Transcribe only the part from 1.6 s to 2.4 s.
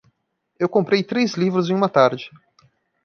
em uma tarde.